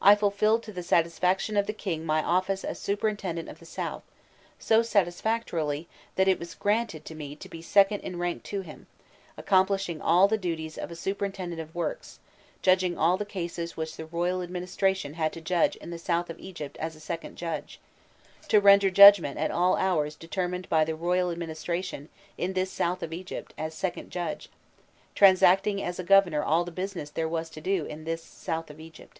[0.00, 4.04] I fulfilled to the satisfaction of the king my office as superintendent of the South,
[4.56, 8.86] so satisfactorily, that it was granted to me to be second in rank to him,
[9.36, 12.20] accomplishing all the duties of a superintendent of works,
[12.62, 16.38] judging all the cases which the royal administration had to judge in the south of
[16.38, 17.80] Egypt as second judge,
[18.46, 22.08] to render judgment at all hours determined by the royal administration
[22.38, 24.48] in this south of Egypt as second judge,
[25.16, 28.78] transacting as a governor all the business there was to do in this south of
[28.78, 29.18] Egypt."